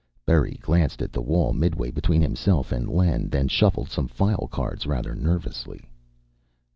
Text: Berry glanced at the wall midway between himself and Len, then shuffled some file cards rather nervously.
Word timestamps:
Berry 0.25 0.57
glanced 0.59 1.03
at 1.03 1.13
the 1.13 1.21
wall 1.21 1.53
midway 1.53 1.91
between 1.91 2.23
himself 2.23 2.71
and 2.71 2.89
Len, 2.89 3.29
then 3.29 3.47
shuffled 3.47 3.91
some 3.91 4.07
file 4.07 4.47
cards 4.51 4.87
rather 4.87 5.13
nervously. 5.13 5.87